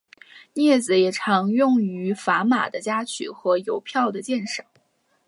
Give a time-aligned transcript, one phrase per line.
[0.55, 4.65] 镊子也常用于砝码的夹取和邮票的鉴赏。